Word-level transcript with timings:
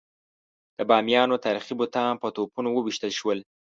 د 0.77 0.79
بامیانو 0.89 1.41
تاریخي 1.45 1.73
بوتان 1.79 2.13
په 2.21 2.27
توپونو 2.35 2.69
وویشتل 2.71 3.11
شول. 3.19 3.39